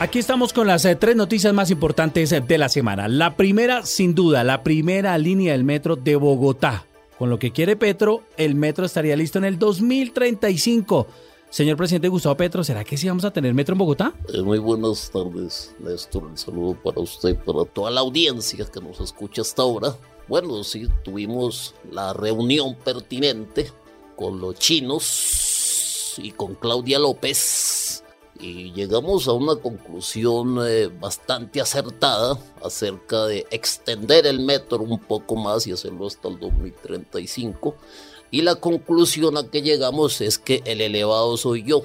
[0.00, 3.08] Aquí estamos con las eh, tres noticias más importantes eh, de la semana.
[3.08, 6.86] La primera, sin duda, la primera línea del metro de Bogotá.
[7.18, 11.08] Con lo que quiere Petro, el metro estaría listo en el 2035.
[11.50, 14.14] Señor presidente Gustavo Petro, ¿será que sí vamos a tener metro en Bogotá?
[14.32, 16.26] Eh, muy buenas tardes, Néstor.
[16.26, 19.96] Un saludo para usted para toda la audiencia que nos escucha hasta ahora.
[20.28, 23.72] Bueno, sí, tuvimos la reunión pertinente
[24.14, 27.87] con los chinos y con Claudia López
[28.40, 35.36] y llegamos a una conclusión eh, bastante acertada acerca de extender el metro un poco
[35.36, 37.76] más y hacerlo hasta el 2035.
[38.30, 41.82] Y la conclusión a que llegamos es que el elevado soy yo.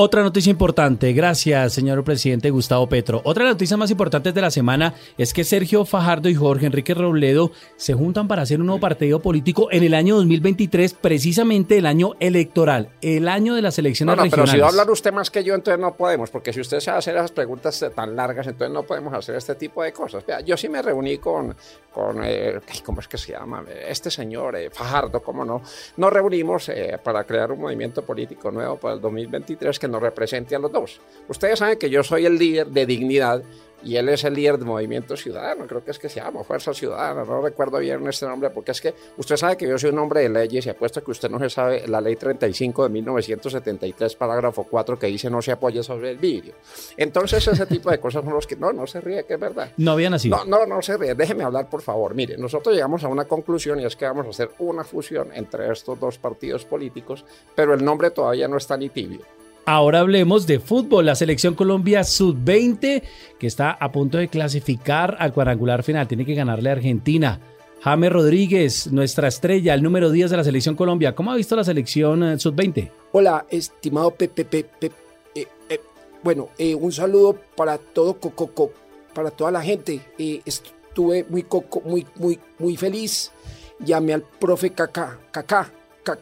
[0.00, 3.20] Otra noticia importante, gracias señor presidente Gustavo Petro.
[3.24, 7.50] Otra noticia más importante de la semana es que Sergio Fajardo y Jorge Enrique Robledo
[7.74, 12.12] se juntan para hacer un nuevo partido político en el año 2023, precisamente el año
[12.20, 14.52] electoral, el año de las elecciones no, no, regionales.
[14.52, 16.78] Pero si va a hablar usted más que yo, entonces no podemos, porque si usted
[16.78, 19.92] se va a hacer esas preguntas tan largas, entonces no podemos hacer este tipo de
[19.92, 20.22] cosas.
[20.46, 21.56] yo sí me reuní con,
[21.92, 23.64] con eh, ¿cómo es que se llama?
[23.88, 25.60] Este señor, eh, Fajardo, ¿cómo no?
[25.96, 30.54] Nos reunimos eh, para crear un movimiento político nuevo para el 2023 que nos represente
[30.54, 31.00] a los dos.
[31.28, 33.42] Ustedes saben que yo soy el líder de dignidad
[33.82, 36.74] y él es el líder del Movimiento Ciudadano, creo que es que se llama Fuerza
[36.74, 39.98] Ciudadana, no recuerdo bien este nombre, porque es que usted sabe que yo soy un
[39.98, 44.16] hombre de leyes y apuesto que usted no se sabe la ley 35 de 1973,
[44.16, 46.54] parágrafo 4, que dice no se apoya sobre el vidrio.
[46.96, 49.70] Entonces ese tipo de cosas son los que, no, no se ríe, que es verdad.
[49.76, 50.28] No habían así.
[50.28, 52.14] No, no, no se ríe, déjeme hablar por favor.
[52.14, 55.70] Mire, nosotros llegamos a una conclusión y es que vamos a hacer una fusión entre
[55.70, 59.37] estos dos partidos políticos, pero el nombre todavía no está ni tibio.
[59.70, 61.04] Ahora hablemos de fútbol.
[61.04, 63.02] La selección Colombia sub-20
[63.38, 66.08] que está a punto de clasificar al cuadrangular final.
[66.08, 67.38] Tiene que ganarle a Argentina.
[67.82, 71.14] James Rodríguez, nuestra estrella, el número 10 de la selección Colombia.
[71.14, 72.90] ¿Cómo ha visto la selección eh, sub-20?
[73.12, 74.46] Hola, estimado Pepe.
[74.46, 74.90] Pepe
[75.34, 75.80] eh, eh,
[76.22, 76.48] bueno,
[76.80, 78.72] un saludo para todo Coco,
[79.12, 80.00] para toda la gente.
[80.46, 83.32] estuve muy coco, muy, muy, muy feliz.
[83.80, 85.70] Llamé al profe Kaká, Kaká,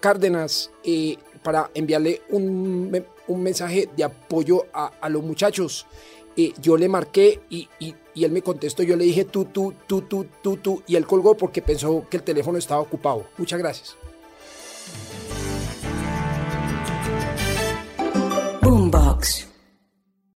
[0.00, 0.72] Cárdenas,
[1.44, 2.90] para enviarle un
[3.28, 5.86] un mensaje de apoyo a, los muchachos.
[6.36, 7.68] Eh, yo le marqué y,
[8.14, 11.36] él me contestó, yo le dije tú, tú, tú, tú, tú, tú, y él colgó
[11.36, 13.26] porque pensó que el teléfono estaba ocupado.
[13.38, 13.96] Muchas gracias.
[18.62, 19.55] Boombox.